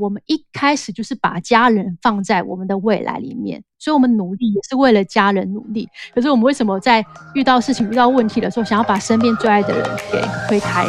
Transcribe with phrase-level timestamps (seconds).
[0.00, 5.88] 我们一开始就是把家人放在我们的未来里面，所以我们努力也是为了家人努力。
[6.12, 10.84] 可是我们为什么在遇到事情、遇到问题的时候，想要把身边最爱的人给推开？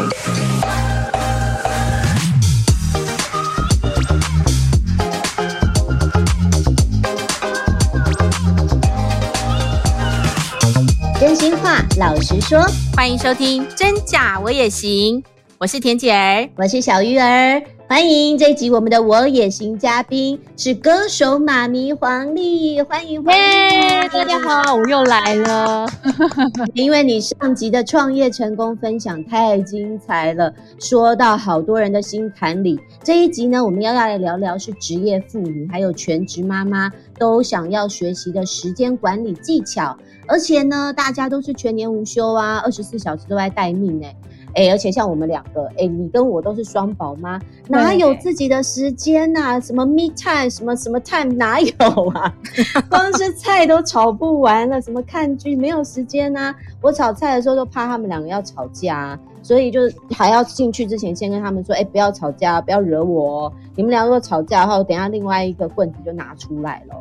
[11.20, 12.60] 真心话，老实说，
[12.96, 15.22] 欢迎收听《真假我也行》，
[15.60, 17.75] 我是田姐儿，我是小鱼儿。
[17.88, 25.88] 欢迎这一集我们的我也行嘉宾是歌手妈咪黄丽，欢迎欢迎，大家好，我又来了。
[26.74, 32.80] 因为你上集的创业成功分享太精彩了，说到好多人的心坎里。
[33.04, 39.96] 这一集呢，我们要要来聊聊是职业妇女还有全职妈妈都想要学习的时间管理技巧，
[40.28, 44.16] 而且呢，大家都是全年无休啊，二十四小时都在待命哎。
[44.56, 49.60] 哎、欸，而且像我们两个，哎、欸，你跟我都是双宝妈，哪有自己的时间呐、啊？
[49.60, 51.74] 什么 me time，什么什么 time，哪有
[52.14, 52.34] 啊？
[52.90, 56.56] 光是菜都炒不完了，什么看剧没有时间呐、啊？
[56.82, 63.54] 我炒菜的时候都怕他们两个要吵架，所以就还要进去之前先跟他们说，哎、欸，不要吵架，不要惹我哦。
[63.76, 66.96] 你们两个吵架的话，等一下另外一个棍子就拿出来了。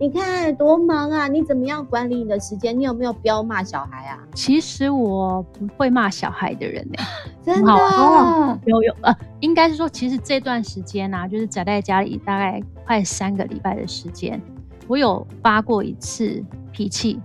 [0.00, 1.26] 你看多忙啊！
[1.26, 2.78] 你怎么样管理你的时间？
[2.78, 4.18] 你有没有飙骂小孩啊？
[4.32, 7.04] 其实我不会骂小孩的人呢、欸，
[7.44, 14.40] 真的、哦、有有呃，应该是说，其实这段时间啊，就是宅在家里大概快三个礼拜的时间，
[14.86, 17.20] 我有发过一次脾气。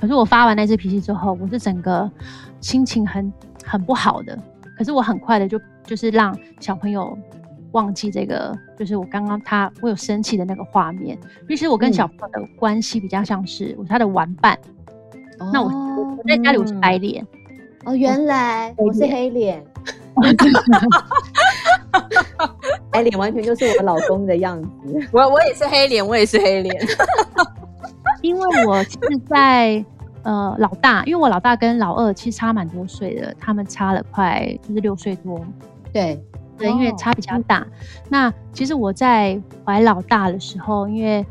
[0.00, 2.10] 可是我发完那次脾气之后，我是整个
[2.60, 3.30] 心情很
[3.62, 4.38] 很不好的。
[4.78, 7.16] 可是我很快的就就是让小朋友。
[7.74, 11.18] 忘记这个，就是我刚刚他我有生气的那个画面。
[11.48, 14.56] 其实我跟小朋友的关系比较像是我是他的玩伴。
[15.40, 15.68] 嗯、那我
[16.16, 17.26] 我在家里我是白脸、
[17.84, 17.92] 嗯。
[17.92, 19.62] 哦，原来我是黑脸。
[22.92, 25.08] 白脸完全就是我老公的样子。
[25.12, 26.74] 我我也是黑脸，我也是黑脸。
[28.22, 28.96] 因为我是
[29.28, 29.84] 在
[30.22, 35.44] 呃老大，因为我老大跟老二其实差蛮多岁的，他们差了快就是六岁多。
[35.92, 36.22] 对。
[36.56, 37.60] 对，因为差比较大。
[37.60, 37.66] 哦、
[38.08, 41.24] 那其实我在怀老大的时候，因为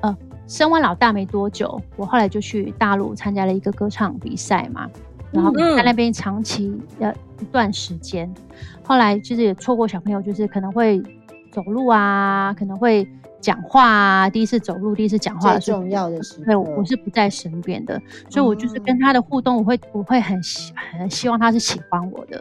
[0.00, 0.16] 呃
[0.46, 4.88] 生完老大没多久，我后来就去大陆参加了一个歌唱比赛嘛，
[5.30, 8.28] 然后在那边长期要一段时间。
[8.28, 11.02] 嗯、后来其实也错过小朋友，就是可能会
[11.50, 13.08] 走路啊，可能会
[13.40, 14.30] 讲话啊。
[14.30, 22.40] 第一次走路，第一次讲话的时候，重要的时候，对，我是不在身边的，所以我就是跟他的互动，我会我会很希很希望他是喜欢我的。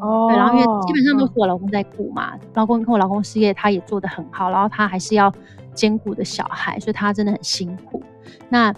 [0.00, 5.32] 哦，对，然后因为基本上都是我老公在顾嘛，嗯、老公跟我老公事业他也做得很好，然后他还是要
[5.74, 8.02] 兼顾的小孩，所以他真的很辛苦。
[8.48, 8.74] 那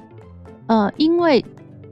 [0.66, 1.44] 呃，因为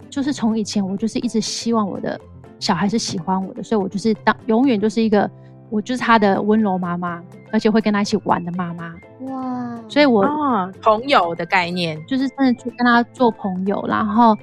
[0.09, 2.21] 就是从以前我就是一直希望我的
[2.59, 5.31] 小孩是喜欢我的，所以我就是当永远就是一个
[5.71, 7.23] 我就是他的温柔妈妈，
[7.53, 8.95] 而且会跟他一起玩的妈妈。
[9.21, 14.37] 哇，所以我、哦、朋友的概念就是真的去跟他做朋友，然后。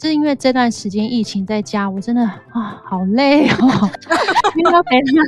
[0.00, 3.90] 是因为这段时间疫情在家，我真的啊好累哦，
[4.56, 5.22] 因为要陪他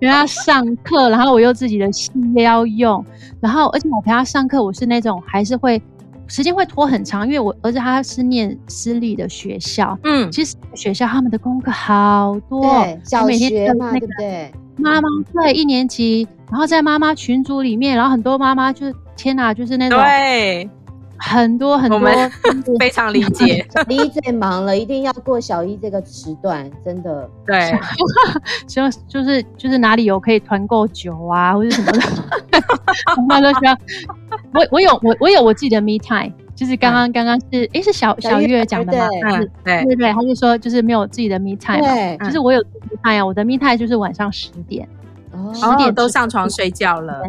[0.00, 3.04] 陪他上课，然后我又自己的事业要用，
[3.40, 5.80] 然后而且我陪他上课，我是那种还是会
[6.26, 14.52] 时间会拖很长，因为我儿子他是念私立的学校，嗯，其实学校他们的功课好多，对，小学嘛，对不对？
[14.76, 20.68] 妈妈对一年级，然后在妈妈群组里面，然后很多妈妈就天哪，就是那种对。
[21.16, 22.30] 很多很多，我们
[22.78, 23.66] 非常理解。
[23.72, 27.28] 小一最忙了，一定要过小一这个时段，真的。
[27.46, 27.72] 对，
[28.66, 32.00] 就就是就是哪里有可以团购酒啊，或者什么的，
[33.16, 33.76] 妈妈都需要。
[34.52, 39.08] 我我有我我有我自己的 me time，就是刚刚刚刚是诶是小小月讲的吗？
[39.64, 44.88] 对对对，他就说就是没有自己的 me time，对，就是我有 me time 啊，我的 me time 就是晚上十点，
[45.52, 47.22] 十点都上床睡觉了。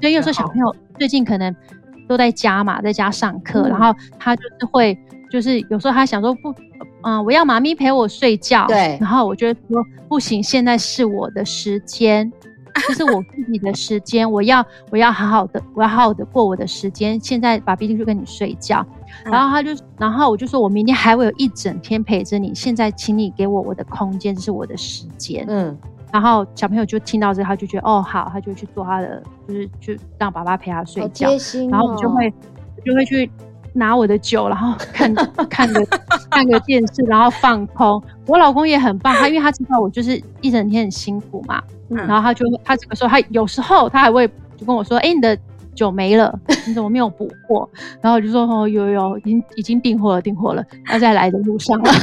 [0.00, 1.54] 所以有时候小朋友最近可能。
[2.08, 4.96] 都在家嘛，在家上课，嗯、然后他就是会，
[5.30, 6.50] 就是有时候他想说不，
[7.02, 12.30] 嗯、呃，我要妈咪陪我睡觉，对，然后我觉得说不行，现在是我的时间，
[12.88, 18.84] 这是我自己的时间，我要我要好好的，我要好好的过我的时间，现在把 B 进去跟你睡觉，
[19.24, 25.78] 然后他就，然后我就说我明天还会有一整天陪着你，现在请你给我我的空间，这是我的时间，嗯。
[26.12, 31.30] 然后小朋友就听到这，他就觉得哦好，他就去做他的，就是去让爸爸陪他睡觉。
[31.30, 31.38] 哦、
[31.70, 32.32] 然后我就会
[32.84, 33.30] 就会去
[33.72, 35.12] 拿我的酒，然后看
[35.48, 35.82] 看个
[36.30, 38.02] 看个电视，然后放空。
[38.26, 44.28] 我老公也很棒，他因为他知道我就是一整天很辛苦嘛，嗯、然后他就他这个时候他有时候他还会
[44.58, 45.36] 就跟我说：“哎，你的
[45.74, 46.38] 酒没了，
[46.68, 47.66] 你怎么没有补货？”
[48.02, 50.62] 然后我就说：“哦，有有，已经已经订货了，订货了，
[50.92, 51.90] 要在来的路上了。”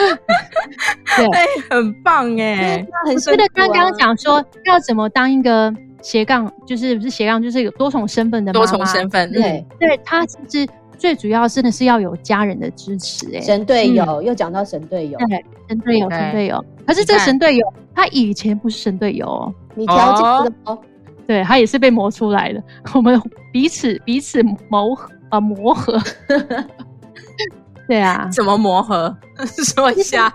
[1.16, 16.64] 对，哎，很棒哎，很觉得刚刚讲说要怎么当一个斜杠，就是不是斜杠，就是有多重身份的多重身份，对，对他其实最主要真的是要有家人的支持，哎，神队友又讲到神队友，对，神队友，神队友。
[16.86, 20.78] 可是这个神队友他以前不是神队友，你调节的哦，
[21.26, 22.62] 对他也是被磨出来的，
[22.94, 23.20] 我们
[23.52, 24.98] 彼此彼此磨
[25.28, 25.98] 啊磨合。
[27.90, 29.16] 对啊，怎么磨合？
[29.74, 30.32] 说一下。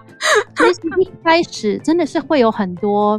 [0.58, 3.18] 其实一开始真的是会有很多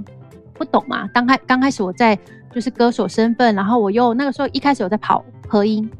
[0.53, 1.09] 不懂嘛。
[1.15, 2.15] 刚开刚开始我在
[2.55, 5.91] 就是歌手身份，然后我又那个时候一开始我在跑合音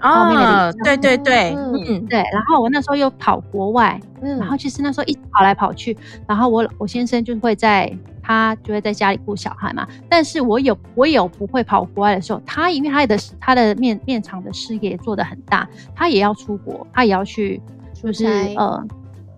[0.00, 2.18] 哦，对对对，嗯对。
[2.32, 5.98] 然后我那时候又跑国外，嗯，然后其实那时候一直跑来跑去，
[6.28, 9.86] 然后我我先生就会在他就会在家里顾小孩嘛。
[10.08, 17.60] 但是我有我有不会跑国外的时候，他因为他的他的面面场的事业做得很大，他也要出国，他也要去。
[17.94, 18.26] 就是
[18.56, 18.84] 呃，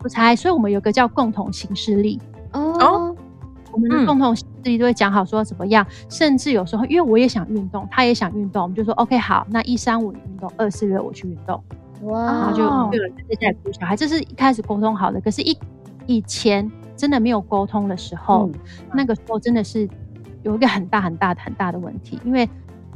[0.00, 2.18] 出差，所以我们有个叫共同行事力
[2.52, 3.14] 哦。
[3.70, 11.62] 我们的共同行事历都会讲好说怎么样，嗯、甚至有时候因为我也想运动，他也想运动，我们就说 OK 好，那一三五你运动，二四六我去运动。
[12.04, 15.20] 哇，然后就就有人在家里顾小孩，这是一开始沟通好的。
[15.20, 15.50] 可是一，
[16.06, 16.66] 一以前
[16.96, 18.54] 真的没有沟通的时候，嗯、
[18.92, 19.88] 那个时候真的是
[20.42, 22.48] 有一个很大很大的很大的问题，因为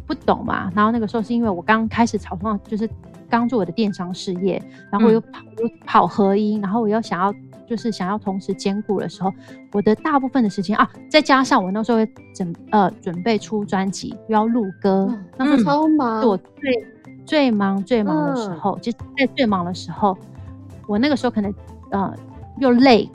[0.07, 0.71] 不懂嘛。
[0.75, 2.89] 然后那个时候是因为我刚开始草创，就是。
[3.31, 4.59] 刚做我的电商事业，
[4.91, 7.31] 然后我又跑、嗯、又跑合音，然后我又想要
[7.67, 9.31] 就是想要同时兼顾的时候，
[9.73, 11.99] 我的大部分的时间啊，再加上我那时候
[12.35, 16.87] 准呃准备出专辑，又要录歌，嗯、那么超忙，是我最
[17.27, 20.17] 最忙最忙的时候，就、是、在最忙的时候，
[20.87, 21.53] 我那个时候可能
[21.91, 22.11] 呃
[22.61, 23.07] 又累，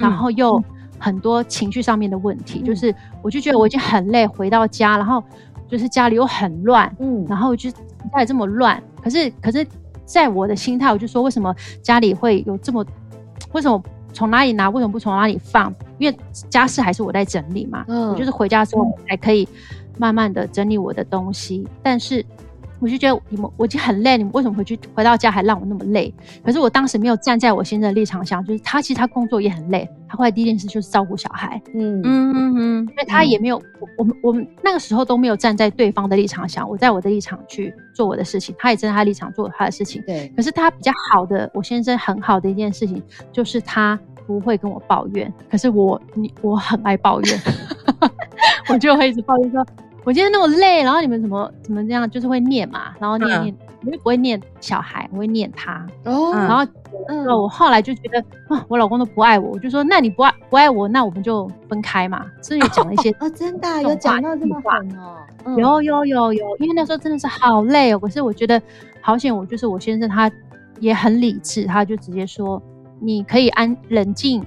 [0.00, 0.60] 然后又
[0.98, 5.22] 很多情绪上面的问题，嗯、就是我就觉得我已经很累，回到家，然后
[5.68, 8.82] 就是家里又很乱，嗯，然后就家里这么乱。
[9.02, 9.66] 可是，可是，
[10.04, 12.84] 在我的心态，我就说，为什么家里会有这么？
[13.52, 13.82] 为什么
[14.12, 14.70] 从哪里拿？
[14.70, 15.72] 为什么不从哪里放？
[15.98, 16.18] 因为
[16.48, 17.84] 家事还是我在整理嘛。
[17.88, 19.48] 嗯，我就是回家之后才可以
[19.98, 21.66] 慢慢的整理我的东西。
[21.82, 22.24] 但是。
[22.80, 26.12] 我就觉得你们我已经很累，你们为什么回去回到家还让我那么累？
[26.42, 33.62] 可是我当时没有站在我先生的立场想，就是他其实他工作也很累，他后来第一件事就是照顾小孩，嗯嗯嗯嗯，所以他也没有，
[33.98, 40.32] 我们我们那个时候都没有站在对方的立场想，我在我的立场去做我的事情，他也站在他立场做他的事情，对。
[40.34, 47.40] 可是他比较好的，我先生很好的一件事情就是他不会跟我抱怨，可是我你我很爱抱怨，
[48.72, 49.66] 我就会一直抱怨说。
[50.04, 53.54] 我今天那么累，然后你们怎么怎么这样，就是会念嘛，然后念念，
[53.84, 55.86] 我就不会念小孩，我会念他。
[56.04, 56.64] 哦，然后，
[57.08, 58.18] 嗯，我后来就觉得，
[58.48, 62.24] 啊，我老公都不爱我，我就说，那你不爱不爱我，那我们就分开嘛。
[62.40, 67.98] 所以讲了一些哦，真的有讲到这么狠哦，有有有有，因为那时候真的是好累哦。
[67.98, 68.60] 可是我觉得
[69.02, 70.30] 好险，我就是我先生，他
[70.78, 72.60] 也很理智，他就直接说，
[72.98, 74.42] 你可以安冷静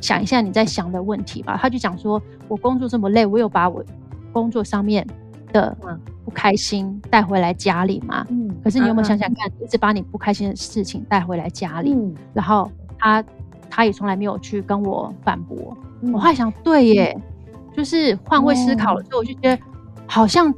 [0.00, 1.56] 想一下你在想的问题吧。
[1.60, 3.84] 他就讲说，我工作这么累，我有把我。
[4.32, 5.06] 工作上面
[5.52, 5.76] 的
[6.24, 8.26] 不开心带回来家里嘛？
[8.30, 13.24] 嗯，可是你有没有想想看，一直把你不开心的事情带回来家里，嗯，然后他
[13.68, 15.76] 他也从来没有去跟我反驳。
[16.12, 17.16] 我还想，对耶，
[17.76, 19.62] 就是换位思考了之后，我就觉得
[20.06, 20.52] 好像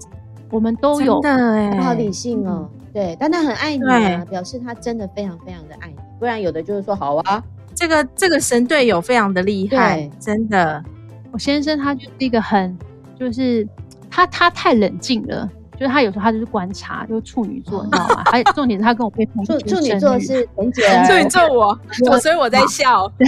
[0.51, 2.69] 我们都有的好理性哦。
[2.93, 5.97] 对，但他很爱你啊，表示他真的非常非常的爱你。
[6.19, 7.43] 不然有的就是说，好啊，
[7.75, 10.83] 这个这个神队友非常的厉害，真的。
[11.33, 12.77] 我先生他就是一个很。
[13.19, 13.67] 就是
[14.11, 15.51] 他，他太冷静了。
[15.77, 18.23] 就是他有时候他就是观察，就是处女座，你知道吗？
[18.31, 21.77] 还有重点是他跟我被同处处女座是很姐，处女座我，
[22.09, 23.11] 我所以我在笑。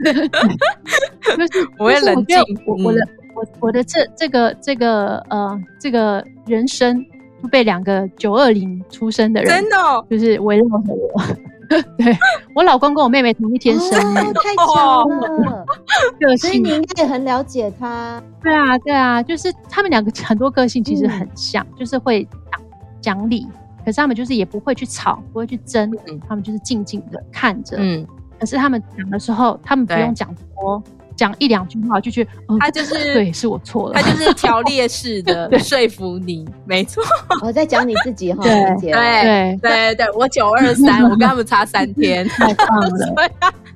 [0.00, 2.38] 就是我会冷静。
[2.64, 2.98] 我我的
[3.34, 7.04] 我我的这这个这个呃这个人生
[7.50, 9.76] 被两个九二零出生的人真的
[10.08, 11.22] 就是围绕着我。
[11.96, 12.18] 对，
[12.54, 15.64] 我老公跟我妹妹同一天生日，哦、太巧了。
[16.18, 18.20] 个性，所以你应该也很了解他。
[18.42, 22.26] 对啊，对啊，就是他们两个很多个性其实很像，嗯、就是会
[23.00, 23.46] 讲讲理，
[23.84, 27.76] 可是他们就是也不会去吵，不会去争，嗯、他们就是静静的看着。
[27.78, 28.04] 嗯，
[28.38, 30.82] 可是他们讲的时候，他们不用讲多。
[31.20, 37.04] 讲一两句话就觉得，他就是对，是我错了，他就是条列式 的说服你，没错。
[37.42, 38.40] 我在讲你自己哈，
[38.80, 43.14] 对对对对，我九二三，我跟他们差三天， 太棒了。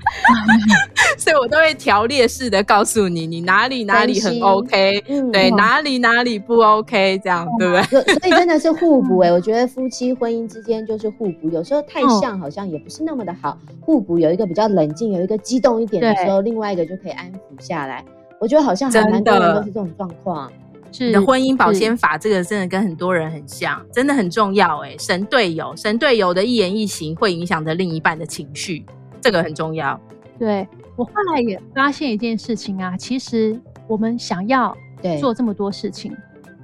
[1.18, 5.00] 所以我都会条列式的告诉你，你哪里哪里很 OK，
[5.32, 8.02] 对，哪里哪里不 OK，这样对不对？
[8.14, 17.38] 所以真的是互补哎， 我觉得夫妻婚姻之间就是互补，有时候太像好像也不是那么的好，互补有一个比较冷静，有一个激动一点的时候，另外一个就可以安抚。
[17.60, 18.04] 下来，
[18.40, 20.50] 我觉得好像还蛮多人都是这种状况。
[20.92, 24.80] 是你的婚姻保鲜法，这个真的跟很多人很像，真的很重要。
[24.84, 28.84] 哎，神队友，神队友的一言一行会影响着另一半的情绪，
[29.24, 29.98] 这个很重要。
[30.38, 34.76] 对，我后来也发现一件事情啊，其实我们想要
[35.18, 36.14] 做这么多事情，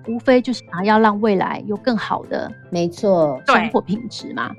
[0.07, 4.55] 无非就是想要让未来有更好的，没错，生活品质嘛。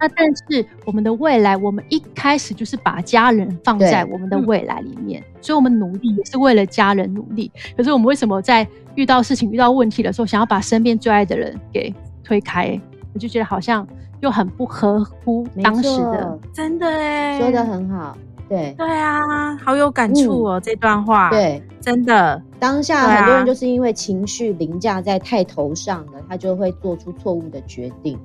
[0.00, 7.50] 那但是我们的未来，我们一开始就是把家人放在我们的未来里面，嗯、所以我们努力也是为了家人努力。
[7.76, 11.92] 可是我们为什么在遇到事情、遇到问题的时候，想要把身边最爱的人给
[12.24, 12.80] 推开？
[13.14, 13.86] 我就觉得好像
[14.22, 18.16] 又很不合乎当时的，真的哎，说的很好，
[18.48, 18.72] 对。
[18.78, 28.16] 对啊，好有感触哦、这段话，对，真的，当下很多人就是因为情绪凌驾在太头上了，他就会做出错误的决定。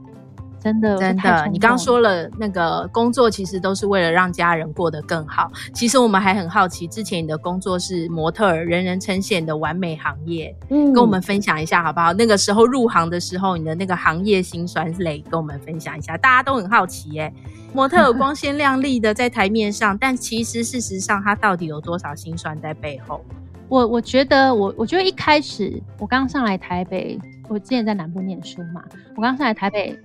[0.60, 5.52] 真的，真的，你刚刚说了那个工作其实都是为了让家人过得更好。
[5.74, 12.12] 其实我们还很好奇，之前你的工作是模特儿，人人称羡的完美行业，嗯，跟我们分享一下好不好？
[12.14, 17.32] 那个时候入行的时候，你的那个行业辛酸泪，跟我们分享一下，大家都很好奇耶。
[17.74, 23.24] 模特儿光鲜亮丽的在台面上， 但其实事实上，他到底有多少辛酸在背后？
[23.70, 28.82] 我我觉得，我我觉得一开始我刚上来台北，我之前在南部念书嘛，
[29.16, 29.98] 我刚上来台北。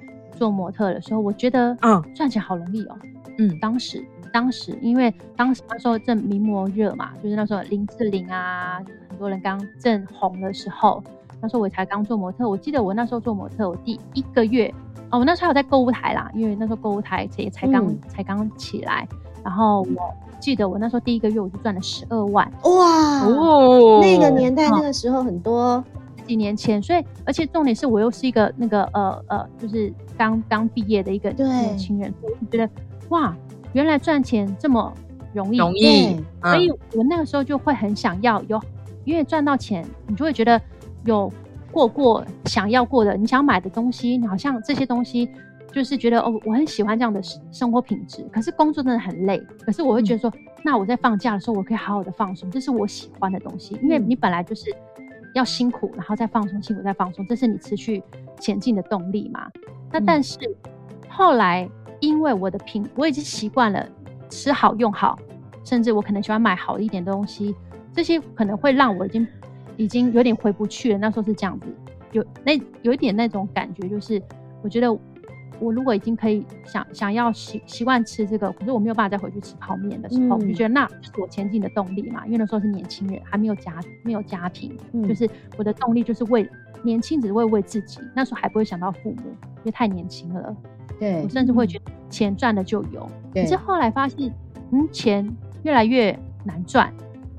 [0.43, 2.97] 做模特的时候，我觉得嗯，赚钱好容易哦。
[3.39, 11.01] 嗯，当时当时因为当时那时候正名模热嘛，就是那时候林志玲啊，很多人刚正红的时候，
[11.41, 12.49] 那时候我才刚做模特。
[12.49, 14.75] 我记得我那时候做模特，我第一个月
[15.11, 19.07] 哦，我那时候还有在购物台啦，因为那时候购物台也才刚、嗯、才刚起来。
[19.45, 25.85] 然后我记得我那时候第一个月我就赚了十二万哇哦，那个年代那个时候很多。
[26.27, 32.73] 几年前，所以而且重点是我又是一个那个呃呃，就是刚刚毕业的一个年轻人，所以我觉得
[33.09, 33.37] 哇，
[33.73, 34.93] 原来赚钱这么
[35.35, 38.61] 容易，容易，所以我那个时候就会很想要有，
[39.05, 40.61] 因为赚到钱，你就会觉得
[41.05, 41.33] 有
[41.71, 45.29] 过过想要过的，你想买的东西，你好像这些东西
[45.73, 48.25] 就是觉得哦，我很喜欢这样的生活品质。
[48.33, 54.65] 可是工作真的很累，可是我会觉得说，嗯、那我在放假的时候，我可以好好的放松，这是我喜欢的东西，因为你本来就是。
[55.35, 58.03] 要辛苦，然后再放松，辛苦再放松，这是你持续
[58.39, 59.51] 前进的动力嘛？
[59.91, 60.55] 那但是、嗯、
[61.09, 61.69] 后来，
[62.01, 63.89] 因为我的品，我已经习惯了
[64.29, 65.19] 吃好用好，
[65.65, 67.55] 甚至我可能喜欢买好一点的东西，
[67.93, 69.27] 这些可能会让我已经
[69.77, 70.99] 已经有点回不去了。
[70.99, 71.67] 那时候是这样子，
[72.13, 74.23] 有那有一点那种感觉，就是
[74.63, 74.99] 我觉得。
[75.61, 82.25] 我如果已经可以想想要习习惯吃这个，可是我没有办法再回去吃泡面的时候，我、嗯、就觉得那是我前进的动力嘛。
[82.27, 86.49] 因为那时候是年轻人，还没有家没有家庭、嗯，就是我的动力就是为
[86.83, 88.01] 年轻，只是为为自己。
[88.15, 89.23] 那时候还不会想到父母，
[89.59, 90.57] 因为太年轻了。
[90.99, 93.09] 对，我甚至会觉得钱赚了就有。
[93.35, 94.33] 可是后来发现，
[94.71, 95.29] 嗯，钱
[95.63, 96.93] 越来越难赚，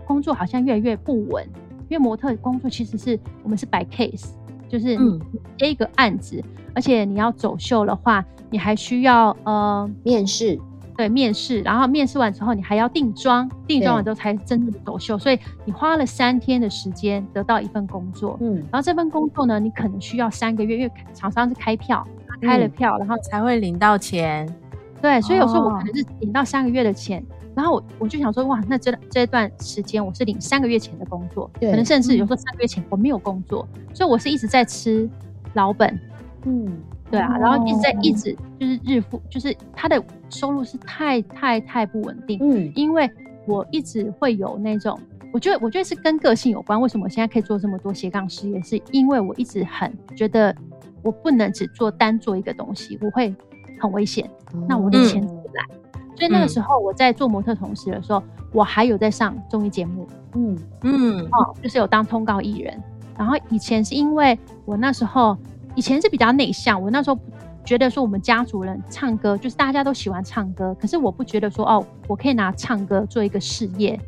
[0.05, 1.47] 工作好像越来越不稳。
[1.89, 4.31] 因为模特工作其实是我们是摆 case。
[4.73, 5.19] 就是你
[5.55, 10.59] 接一个案子，嗯，而且你要走秀的话，你还需要呃面试，
[10.97, 22.03] 对面试，然后面试完之后你还要定妆，定妆完之后才真正的走秀，所以你花了三天的时间得到一份工作，嗯，然后这份工作呢，你可能需要三个月，因为厂商是开票，
[22.41, 24.51] 开了票，然后才会领到钱，
[24.99, 27.21] 对，所以有时候我可能是领到三个月的钱。
[27.21, 35.07] 哦然后我我就想说，哇，那这这段时间我是领三个月前的工作，可能甚至有时候三个月前我没有工作，嗯、所以我是一直在吃
[35.53, 35.99] 老本，
[36.45, 36.67] 嗯，
[37.11, 43.09] 对啊，然后一直在一直就是日复，就是他的收入是太太太不稳定，嗯，因为
[43.45, 44.99] 我一直会有那种，
[45.31, 46.79] 我觉得我觉得是跟个性有关。
[46.81, 48.61] 为什么我现在可以做这么多斜杠事业？
[48.63, 50.55] 是因为我一直很觉得
[51.03, 53.35] 我不能只做单做一个东西，我会
[53.79, 54.27] 很危险。
[54.67, 55.75] 那我的钱怎么来？
[55.75, 55.82] 嗯
[56.15, 62.81] 所以那个时候我在做模特同时的时候，嗯、我还有在上综艺节目，嗯嗯，哦，就是有当通告艺人。
[63.17, 65.37] 然后以前是因为我那时候
[65.75, 67.19] 以前是比较内向，我那时候
[67.63, 73.99] 觉得说我们家族人唱歌就是大家都喜欢唱歌，可是我不觉得说哦，我可以拿唱歌做一个事业。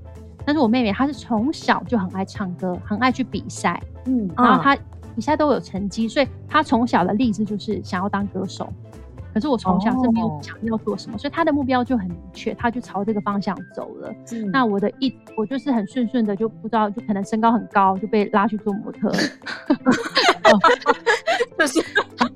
[0.47, 4.77] 但是我妹妹她是从小就很爱唱歌，很爱去比赛，嗯，然后她
[5.15, 8.71] 比赛都有成绩，所以她从小的立志就是想要当歌手。
[9.35, 11.21] 可是我从小是没有想要做什么，oh.
[11.21, 14.09] 所以他的目标就很明确，他就朝这个方向走了。
[14.31, 19.11] 嗯、那我的一，我就是很顺顺的，就不知道，就可能身高很高，就被拉去做模特。
[21.59, 21.83] 就是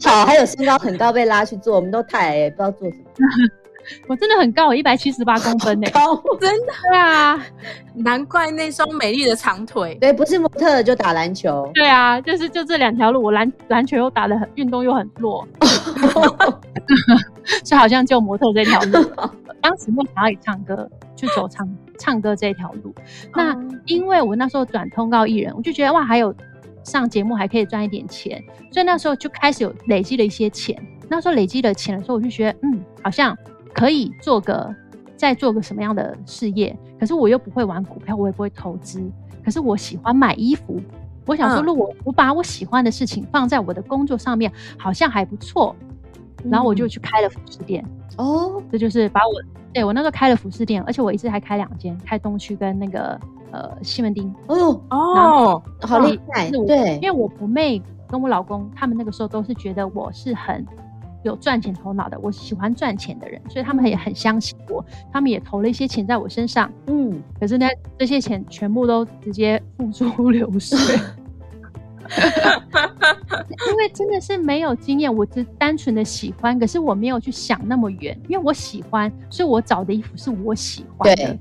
[0.03, 3.05] 好，还有身高很高被拉去做，我们都太矮、欸，不知道做什么。
[4.07, 6.73] 我真的很高，我一百七十八公分呢、欸，高，真的。
[6.89, 7.45] 对啊，
[7.95, 9.97] 难怪那双美丽的长腿。
[10.01, 11.69] 对，不是模特就打篮球。
[11.73, 15.47] 对啊，就是就这两条路，我篮篮球又打得很，运动又很弱
[17.63, 19.11] 所以好像就模特这条路。
[19.61, 21.67] 当时我想要唱歌，去走唱
[21.97, 22.93] 唱歌这条路。
[23.35, 23.55] 那
[23.85, 26.33] 因为我那时候转通告艺人，我就觉得哇，还有
[26.83, 28.41] 上节目还可以赚一点钱，
[28.71, 30.81] 所以那时候就开始有累积了一些钱。
[31.09, 33.37] 那时候累积了钱的时候，我就觉得嗯，好像。
[33.73, 34.73] 可以做个
[35.15, 39.01] 再做个什么样的事业，可是我又不会玩股票，我也不会投资，
[39.43, 40.79] 可是我喜欢买衣服。
[41.25, 45.75] 我想说，如果我把我喜欢的事情放在我的工作上面，好像还不错。
[46.45, 47.85] 然后我就去开了服饰店。
[48.17, 49.33] 哦，这就是把我
[49.73, 53.19] 对我那个开了服饰店，而且我一直还开两间，开东区跟那个
[53.51, 54.33] 呃西门町。
[54.47, 56.49] 哦哦，好厉害！
[56.49, 60.65] 对，因为我我妹跟我老公他们那个时候都是觉得我是很
[61.29, 64.83] 有赚钱头脑的，我喜欢赚钱的人，所以他们也很相信我，
[65.13, 66.71] 他们也投了一些钱在我身上。
[66.87, 67.67] 嗯，可是呢，
[67.97, 70.77] 这些钱全部都直接付诸 流水。
[73.69, 78.19] 因为真的是没有经验，我只单纯的喜欢，可是我没有去想那么远。
[78.27, 81.37] 因为我喜欢，所以我找的衣服是我喜欢的，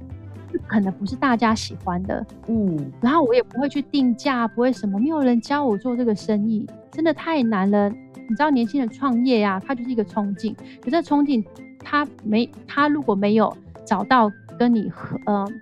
[0.66, 2.24] 可能不是大家喜欢的。
[2.46, 7.88] 嗯，然后我也不会去定价，不会什么，没有人教我做这个生意，真的太难了。
[7.90, 11.44] 你知道，年轻人创业呀、啊，他就是一个冲劲，可是冲劲
[11.80, 15.52] 他没，他如果没有找到跟你合，嗯、呃。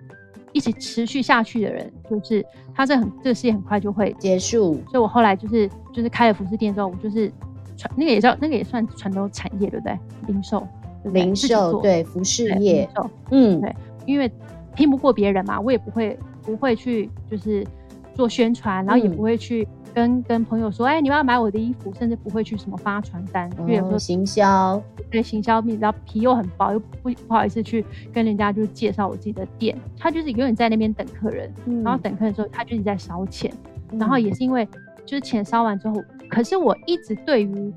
[0.53, 4.73] 一起持续下去的人，就是他这很这个事业很快就会结束。
[4.89, 7.31] 所以我后来就是就是开了服饰店之后，我就是
[7.75, 9.99] 传那个也叫那个也算传统产业，对不对？
[10.25, 10.67] 零售，
[11.03, 12.89] 对对零售对服饰业，
[13.29, 13.75] 嗯，对，
[14.07, 14.31] 因为
[14.77, 17.65] 拼不过别人嘛，我也不会不会去就是
[18.13, 19.63] 做宣传，然后也不会去。
[19.63, 24.79] 嗯跟跟朋友说，哎、欸，你要买我的衣服，甚至不会去什么发传单，因为有时候行销，
[25.09, 29.75] 对行销面，然后皮又很薄，又不不好意思去跟人家就介绍我自己的店。
[29.97, 33.51] 他就是永远在那边等客人，嗯、然后等客人的时候，他就一直在烧钱。
[33.89, 34.67] 嗯、然后也是因为
[35.03, 35.95] 就是钱烧完之后，
[36.29, 37.73] 可是我一直对于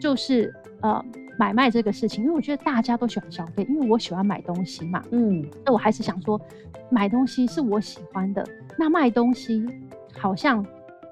[0.00, 1.04] 就是呃
[1.38, 6.40] 买卖这个事情，因为我觉得大家都喜欢消费，因为我喜欢买东西嘛，嗯，那我还是想说
[6.90, 8.46] 买东西是我喜欢的，
[8.78, 9.64] 那卖东西
[10.18, 10.64] 好像。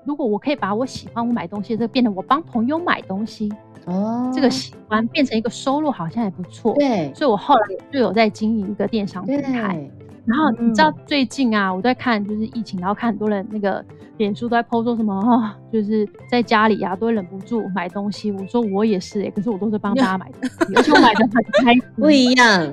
[0.05, 3.49] 如果我可以把我喜欢我买东西的这变成我帮朋友买东西
[3.85, 6.75] 哦，这个喜欢变成一个收入，好像也不错。
[6.75, 7.63] 对，所以我后来
[7.93, 9.89] 就有在经营一个电商平台。
[10.25, 13.85] 然后你知道最近啊，我在看就是疫情，然后看很多人那个
[14.19, 18.31] 脸书都在 po 说什么哦，就是在家里啊都会忍不住买东西。
[18.31, 22.73] 我说我也是哎、欸，可是我都是帮大家买东西，而且我买的很开心， 不一样。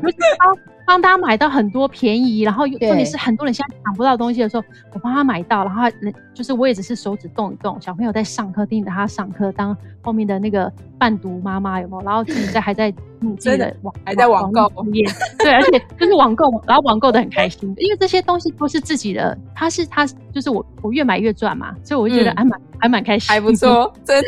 [0.90, 12.04] 帮大家买到很多便宜，然后重点是很多人现在抢不到东西的时候，我帮他买到，然后人就是我也只是手指动一动，小朋友在上课，盯着他上课，当后面的那个伴读妈妈有没有？
[12.04, 14.68] 然后自己在还在努力的网还在网购，
[15.38, 24.28] 对，而且就是网购，然后网购的很开心，因为这些东西都是自己的，他是他就是我我越买越赚嘛，所以我就觉得还蛮、嗯、还蛮开心，还不错， 真的。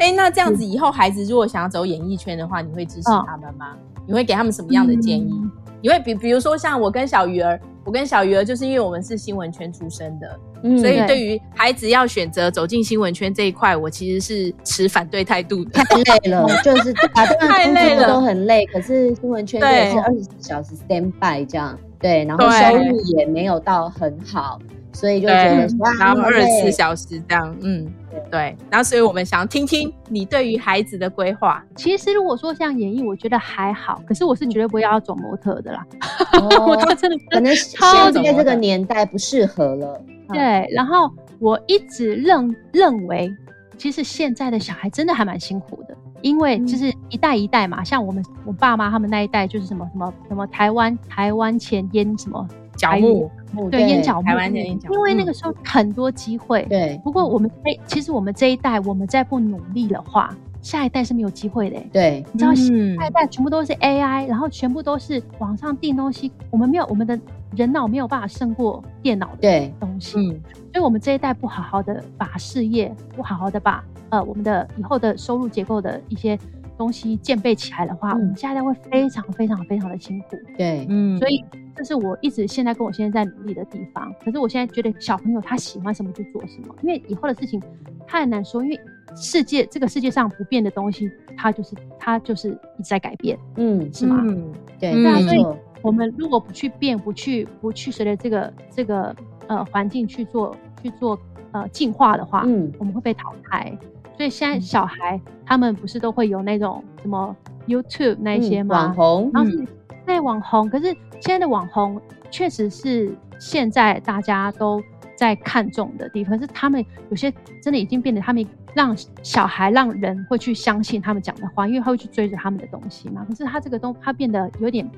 [0.00, 3.76] 哎、欸，那这样子以后孩子如果想要走演艺圈的话，你会支持他们吗？
[3.76, 5.30] 嗯、你会给他们什么样的建议？
[5.30, 5.48] 嗯
[5.80, 15.70] 因为比比如说像我跟小鱼儿，我跟小鱼儿就是因为我们是新闻圈出身的，嗯，所以对于孩子要选择走进新闻圈这一块，我其实是持反对态度的。
[15.84, 18.66] 太累了， 就是打太累了，都很累。
[18.66, 24.58] 可是新闻圈也是二十四小时 stand by 这样，对，然后收入也没有到很好，
[24.92, 27.86] 所以就觉得说然后二十四小时这样，嗯。
[28.32, 31.64] 对，然后所以我们想要听听你对于孩子的规划。
[31.76, 35.86] 其实如果说像演艺，我觉得还好，可是我是绝对不会要走模特的啦。
[36.32, 37.78] 哦、 我真的可能现
[38.12, 40.02] 在这个年代不适合了。
[40.30, 41.08] 对，然后
[41.38, 43.32] 我一直认认为，
[43.76, 52.46] 其实现在的小孩真的还蛮辛苦的，因为就是一代一代嘛，像我们我爸妈他们那一代就是什么什么什么台湾台湾前烟什么。
[52.78, 53.28] 角木，
[53.72, 56.96] 对，烟角木，台湾前烟角木，因为那个时候很多机会，对。
[57.02, 61.80] 不过我们这，其实我们这一代，我们再不努力的话，下一代是没有机会的。
[61.92, 67.18] 对，你知道，下一代全部都是 AI，然后全部都是网上订东西，我们没有，我们的
[67.56, 70.18] 人脑没有办法胜过电脑的东西。
[70.18, 70.40] 嗯，
[70.72, 76.38] 所以我们这一代不好好的把事业，不好好的把呃我们的以后的收入结构的一些
[76.78, 80.36] 东西建备起来的话，我们下一代会非常非常非常的辛苦。
[80.56, 81.44] 对，嗯，所以。
[81.78, 84.12] 这是我一直现在跟我现在在努力的地方。
[84.24, 87.62] 可是我现在觉得小朋友他喜欢什么就做什么，因为以后的事情
[88.04, 88.64] 太难说。
[88.64, 88.80] 因为
[89.14, 94.18] 世界这个世界上不变的东西，它就是它就是一直在改变，嗯，是吗？
[94.26, 94.92] 嗯，对。
[94.92, 95.46] 那所以
[95.80, 99.14] 我们如果不去变，不去不去随着这个这个
[99.46, 101.16] 呃环境去做去做
[101.52, 103.72] 呃进化的话，嗯，我们会被淘汰。
[104.18, 107.34] 所以现在小孩、嗯、他们不是都会有那种什么
[107.66, 108.74] YouTube 那一些吗？
[108.74, 109.66] 嗯、网红，然后是
[110.06, 110.94] 在网红，可是。
[111.20, 112.00] 现在的网红
[112.30, 114.80] 确实是现在大家都
[115.16, 117.28] 在看重的地方，可是他们有些
[117.60, 123.26] 真的已经变得，他们让小孩、让人会去相信他们讲的话，因为他会去追着他们的东西嘛。
[123.28, 124.88] 可是他这个东，他变得有点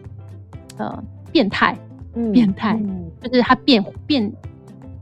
[0.76, 1.02] 呃
[1.32, 1.74] 变态，
[2.12, 4.30] 嗯、变态，嗯、就是他变变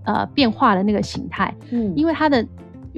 [0.04, 1.52] 呃变化的那个形态。
[1.72, 2.46] 嗯，因为他的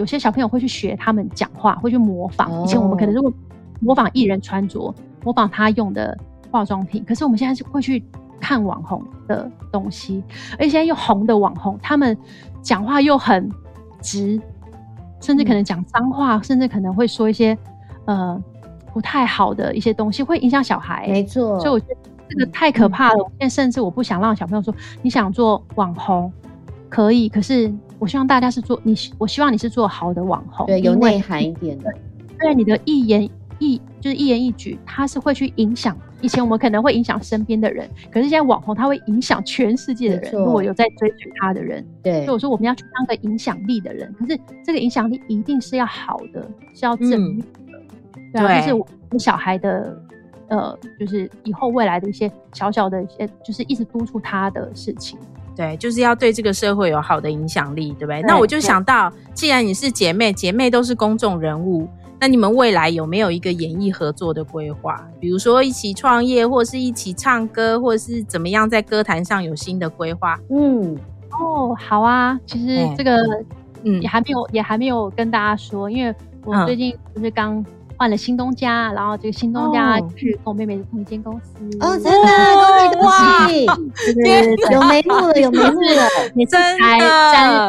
[0.00, 2.64] 有些小朋友会去学他们讲话，会去模仿。
[2.64, 3.32] 以前我们可能如果
[3.78, 6.18] 模仿艺人穿着，模仿他用的。
[6.52, 8.02] 化妆品，可是我们现在是会去
[8.40, 10.20] 看网红的东西，
[10.54, 12.18] 而且现在又红的网红，他们
[12.60, 13.48] 讲话又很
[14.02, 14.42] 直，
[15.20, 17.56] 甚至可能讲脏话，嗯、甚至可能会说一些
[18.06, 18.36] 呃
[18.92, 21.06] 不太好的一些东西，会影响小孩。
[21.06, 21.96] 没错，所以我觉得
[22.28, 23.24] 这个太可怕了。
[23.38, 26.32] 现在、嗯、甚至我不想让小朋友说，你想做网红
[26.88, 31.92] 可以，可是我希望大家是做你，我希望你是做好的网红，对，有内涵一点的。
[32.38, 35.96] 对，你的一言一就是一言一举，它是会去影响。
[36.22, 40.32] 以前我们可能会影响身边的人，可是现在网红他会影响全世界的人。
[40.32, 44.10] 如果有在追随他的人，对，所以我说我们要去当个影响力的人。
[44.18, 46.42] 可是这个影响力一定是要好的，
[46.74, 47.44] 是要正面的。
[48.16, 50.02] 嗯、对就是我们小孩的，
[50.48, 55.18] 呃，就是以后未来的一些小小的一些，就是一直督促他的事情。
[55.60, 58.22] 对，就是要对这个社会有好的影响力，对不对？
[58.22, 61.86] 对那我就想到，既然你是姐妹，姐妹都是公众人物。
[62.18, 65.06] 那你们未来有没有一个演艺合作的规划？
[65.20, 70.40] 比如说一起创业，或是一起唱歌，或者是怎么样在歌坛上有新的规划？
[70.48, 70.96] 嗯，
[71.38, 73.20] 哦，好啊，其实这个
[73.82, 77.62] 嗯也还没有，也还没有跟大家说，因为我最近不是刚。
[78.00, 81.52] 换了新东家，然后这个新东家去跟我妹妹是同一间公司。
[81.80, 83.76] 哦，真的恭喜恭
[84.16, 86.98] 喜， 有眉目了，有眉目了， 你才三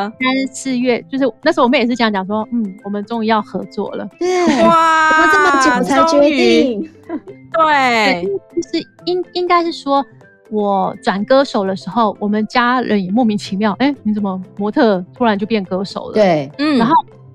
[0.09, 0.13] 三
[0.53, 6.89] 四月，就是那时候我妹也是这样讲说，嗯，我们终于要合作了，对，哇，怎么这么久才决定？
[7.51, 8.23] 对，
[8.55, 10.01] 就是应应该是说，
[10.49, 16.13] 我转歌手的时候，我们家人也莫名其妙，哎，你怎么模特突然就变歌手了？
[16.13, 16.93] 对，嗯，然后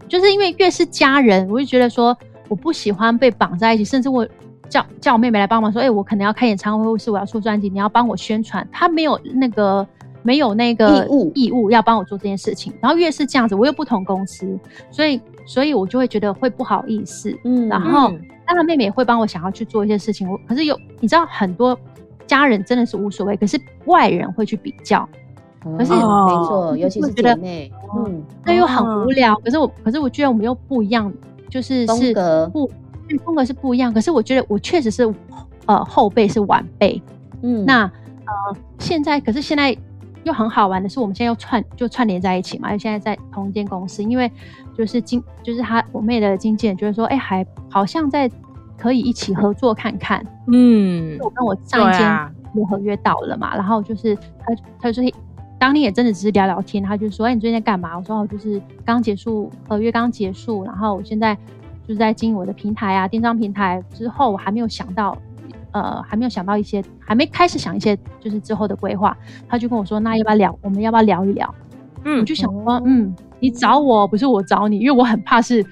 [0.09, 2.17] 就是因为越是家人，我就觉得说。
[2.49, 4.27] 我不喜欢被绑在一起，甚至我
[4.69, 8.67] 叫叫我妹妹来帮忙说，哎、欸，我可能要开演唱会，或是我要出专辑，你要帮我宣传。
[8.73, 9.87] 她没有那个
[10.23, 12.73] 没有那个义务义务要帮我做这件事情。
[12.81, 14.59] 然后越是这样子，我又不同公司，
[14.91, 17.33] 所以所以我就会觉得会不好意思。
[17.45, 18.13] 嗯，然后
[18.47, 20.29] 当然妹妹也会帮我想要去做一些事情。
[20.31, 21.79] 我可是有你知道很多
[22.27, 25.09] 家人真的是无所谓，可是外人会去比较。
[25.79, 29.35] 可是、哦、没错，尤其是姐妹，嗯，那又很无聊。
[29.45, 31.13] 可是我可是我居然我们又不一样。
[31.49, 32.15] 就是是
[32.53, 32.71] 不，
[33.25, 33.93] 风格是不一样。
[33.93, 35.13] 可是我觉得我确实是，
[35.67, 37.01] 呃，后辈是晚辈。
[37.43, 39.77] 嗯，那呃，现在可是现在
[40.25, 44.03] 又很好玩的是，我们现在又串就串联在一起嘛，因为现在在同一间公司。
[44.03, 44.31] 因为
[44.77, 48.31] 就是经就是他我妹的经纪人觉得说，哎、欸，还好像在
[48.77, 50.25] 可以一起合作看看。
[50.53, 55.05] 嗯，我跟我上一间有合约到了嘛，啊、然后就是他他说
[55.59, 61.35] 当天也真的只是聊聊天，他就说：“哎，你最近在干嘛？”我说：“我就是刚结束合约，刚结束，然后我现在
[61.87, 63.83] 就是在经营我的平台啊，电商平台。
[63.93, 65.17] 之后我还没有想到，
[65.73, 69.17] 呃，还没有想到一些，还没开始想一些就是之后的规划。”
[69.49, 70.59] 他就跟我说：“那要不要聊？
[70.63, 71.55] 我们要不要聊一聊？”
[72.05, 75.65] 嗯，我就想说：“嗯，你找我不是我找你，因为我很怕是，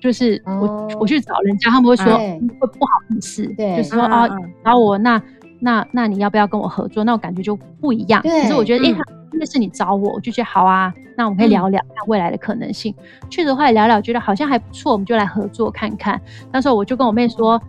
[0.00, 4.26] 就是我、哦、我去找人家，他们会说、哎、会不好意思，对，就是说啊，
[4.64, 5.20] 找我那
[5.60, 7.04] 那那你要不要跟我合作？
[7.04, 8.22] 那我感觉就不一样。
[8.22, 12.94] 对可是我觉得，哎、嗯。”因为是你找我，我就觉得好啊，那我们可以聊聊看未来的可能性。
[13.28, 16.18] 确实后来聊聊，觉得好像还不错，我们就来合作看看。
[16.50, 17.60] 那时候我就跟我妹说：“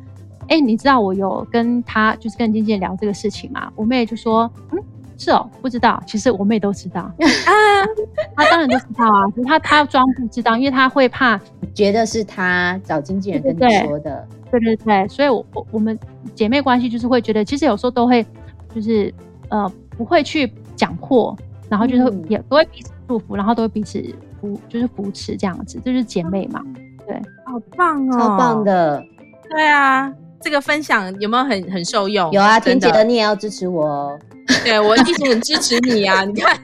[0.47, 4.79] 哎、欸，你知道我有跟他就是跟经纪人聊这个事情吗？”我妹就说：“嗯，
[5.17, 7.13] 是哦，不知道。”其实我妹都知道啊，
[8.33, 11.37] 她当然都知道啊，她她装不知道，因为她会怕
[11.73, 14.25] 觉得是她找经纪人跟你说的。
[14.51, 15.97] 对对对，所以我我我们
[16.35, 18.25] 姐妹关系就是会觉得，其实有时候都会
[18.73, 19.13] 就是
[19.49, 21.37] 呃不会去讲破。
[21.69, 24.01] 然后就是也都会彼此祝福，嗯、然后都会彼此
[24.39, 26.63] 扶，就是扶持这样子，就是姐妹嘛。
[27.05, 29.03] 对，好棒哦，超棒的。
[29.49, 32.31] 对啊，这个分享有没有很很受用？
[32.31, 34.19] 有啊，天姐，你也要支持我哦。
[34.63, 36.23] 对，我一直很支持你啊！
[36.23, 36.57] 你看，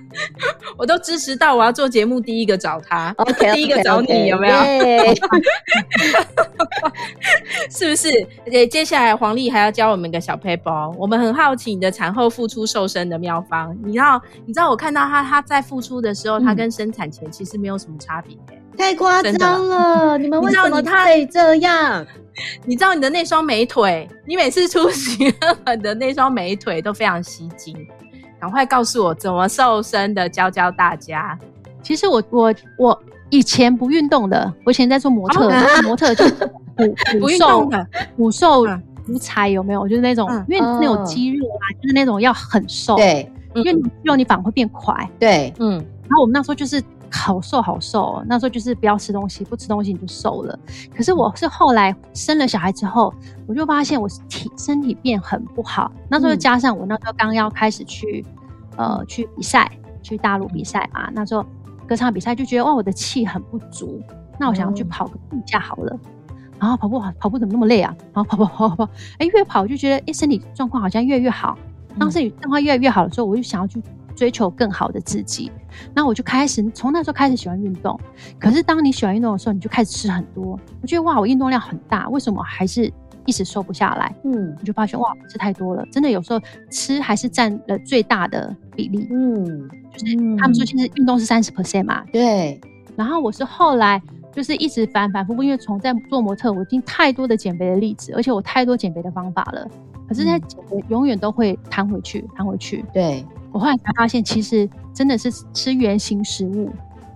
[0.78, 4.56] 我都支持到我要做节目第一个找他，OK，第一个找你有没有？
[7.70, 8.10] 是不是？
[8.46, 13.76] 对接下来黄丽还要教我们一个小撇步，我们很好奇你的产后复出瘦身的妙方。
[13.84, 18.38] 你知道，你知道我看到她她在复出的时候，他跟生产前其实没有什么差别。
[18.76, 20.18] 太夸张了！
[20.18, 22.04] 你们为什么他这样？
[22.66, 25.26] 你知道你的那双美腿，你每次出席
[25.76, 27.73] 你的那双美腿都非常吸睛。
[28.40, 31.38] 赶快告诉我怎么瘦身的，教教大家。
[31.82, 36.26] 其实我我我以前不运动的，我以前在做模特，哦、模特就
[36.76, 38.66] 骨骨瘦的骨瘦
[39.06, 39.88] 骨柴，有没有？
[39.88, 42.96] 就是那种，嗯、因为那种肌肉啊，就是那种要很瘦。
[42.96, 45.10] 对，因为肌肉你反而会变快。
[45.20, 45.74] 对，嗯。
[46.04, 46.82] 然后我们那时候就是。
[47.14, 50.58] 好瘦好瘦，哦那时候就是不要吃东西，不吃东西你就瘦了。
[50.96, 53.14] 可是我是后来生了小孩之后，
[53.48, 55.92] 我就发现我体身体变很不好。
[56.10, 58.26] 那时候加上我那时候刚要开始去
[58.76, 59.72] 呃去比赛，
[60.02, 61.10] 去大陆比赛嘛。
[61.14, 61.46] 那时候
[61.88, 64.02] 歌唱比赛就觉得哇我的气很不足，
[64.40, 65.98] 那我想要去跑个比赛好了。
[66.60, 67.94] 然后跑步跑步怎么那么累啊？
[68.14, 71.58] 然后跑跑跑跑跑，哎，越跑就觉得哎，身体状况好像越来越好。
[72.00, 73.82] 当身体状况越来越好的时候，我就想要去
[74.16, 75.52] 追求更好的自己。
[75.94, 78.00] 那我就开始从那时候开始喜欢运动。
[78.40, 80.60] 可是当你喜欢运动的时候，你就开始吃很多。
[80.82, 82.92] 我觉得哇，我运动量很大，为什么还是
[83.26, 84.16] 一直瘦不下来？
[84.24, 89.08] 嗯，我就发现哇，吃太多了，真的有时候吃还是占了最大的比例。
[89.12, 92.04] 嗯，就是他们说现在运动是三十 percent 嘛。
[92.12, 92.60] 对。
[92.96, 94.02] 然后我是后来。
[94.36, 99.70] 就是一直反反复复，因为从在做模特，我听太多的减肥的例子，而且我太多减肥的方法了。
[100.08, 102.84] 可是，在减肥永远都会弹回去，弹回去。
[102.92, 106.70] 对，我后来才发现，其实真的是吃原形食物，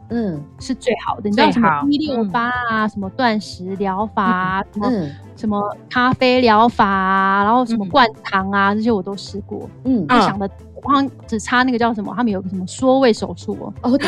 [0.10, 1.30] 嗯，是最好的。
[1.30, 4.91] 你知道什么一六八啊，什么断食疗法啊，什么
[5.36, 9.69] 什么咖啡疗法啊，然后什么灌肠啊，这些我都试过。
[9.84, 10.50] 嗯，我想的。
[10.84, 13.73] 我好像只差那个叫什么，他们有个什么缩胃手术哦。
[13.82, 14.08] 哦，对，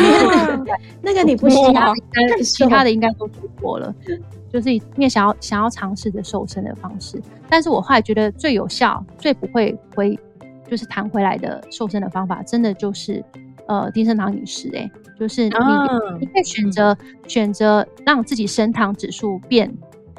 [1.02, 1.94] 那个你不需要，
[2.44, 3.94] 其他的应该都做过了。
[4.54, 10.18] 就是因为想要想要尝试着瘦身的方式，但是我后来觉得最有效、最不会回
[10.70, 13.24] 就是弹回来的瘦身的方法，真的就是
[13.68, 14.70] 呃低升糖饮食。
[14.76, 15.56] 哎，就是你
[16.20, 19.70] 你可以选择选择让自己升糖指数变，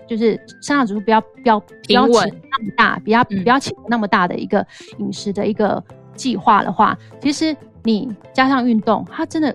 [0.07, 2.13] 就是升糖指数不要不要不要起
[2.51, 4.67] 那么大，不要不要起那么大的一个
[4.99, 5.83] 饮食的一个。
[6.17, 9.55] 计划的话，其实你加上运动，它真的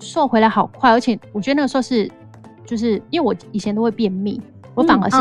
[0.00, 2.10] 瘦回来好快，而且我觉得那个时候是，
[2.64, 4.40] 就是因为我以前都会便秘，
[4.74, 5.16] 我反而是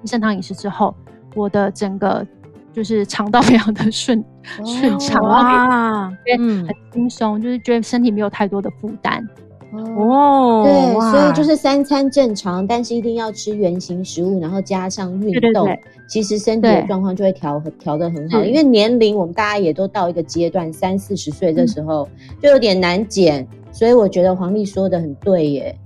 [0.00, 0.96] 低升糖饮食之后，
[1.34, 2.26] 我的整个
[2.72, 4.24] 就是肠道非常的顺
[4.64, 9.26] 顺畅啊，嗯，很轻松，就是觉得身体没有太多的负担。
[9.72, 18.42] 哦，对，所以就是三餐正常，但是一定要吃原形食物，然后加上运动，对对对，其实身体的状况就会调调得很好。
[18.44, 22.08] 因为年龄，我们大家也都到一个阶段，三四十岁的时候
[22.42, 25.78] 就有点难减，所以我觉得黄丽说的很对耶。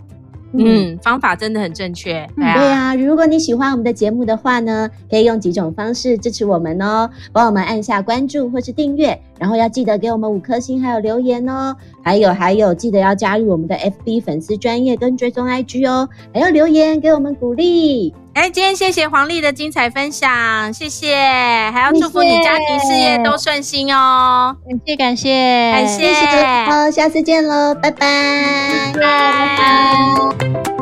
[0.57, 2.27] 嗯，方法真的很正确。
[2.37, 11.75] 对啊，如果你喜欢我们的节目的话呢，可以用几种方式支持我们哦，帮我们按下关注或是订阅，然后要记得给我们五颗星，还有留言哦。
[12.03, 18.15] 还有还有，记得要加入我们的 FB 粉丝专业跟追踪 IG 哦，还要留言给我们鼓励。
[18.35, 21.17] 哎，今天谢谢黄丽的精彩分享，谢谢，
[21.73, 24.57] 还要祝福你家庭事业都顺心哦。
[24.69, 25.73] 感谢感谢。
[25.73, 26.13] 感谢，
[26.69, 29.57] 好，下次见喽，拜拜，拜
[30.37, 30.74] 拜。